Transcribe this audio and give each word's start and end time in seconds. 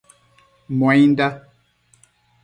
Muainda 0.79 1.27